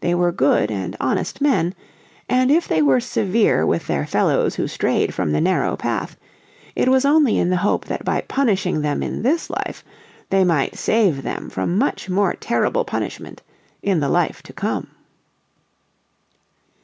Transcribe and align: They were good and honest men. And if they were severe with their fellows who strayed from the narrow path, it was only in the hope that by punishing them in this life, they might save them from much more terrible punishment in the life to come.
They 0.00 0.16
were 0.16 0.32
good 0.32 0.68
and 0.72 0.96
honest 0.98 1.40
men. 1.40 1.76
And 2.28 2.50
if 2.50 2.66
they 2.66 2.82
were 2.82 2.98
severe 2.98 3.64
with 3.64 3.86
their 3.86 4.04
fellows 4.04 4.56
who 4.56 4.66
strayed 4.66 5.14
from 5.14 5.30
the 5.30 5.40
narrow 5.40 5.76
path, 5.76 6.16
it 6.74 6.88
was 6.88 7.04
only 7.04 7.38
in 7.38 7.50
the 7.50 7.58
hope 7.58 7.84
that 7.84 8.04
by 8.04 8.22
punishing 8.22 8.82
them 8.82 9.00
in 9.00 9.22
this 9.22 9.48
life, 9.48 9.84
they 10.28 10.42
might 10.42 10.74
save 10.76 11.22
them 11.22 11.48
from 11.50 11.78
much 11.78 12.08
more 12.10 12.34
terrible 12.34 12.84
punishment 12.84 13.42
in 13.80 14.00
the 14.00 14.08
life 14.08 14.42
to 14.42 14.52
come. 14.52 14.88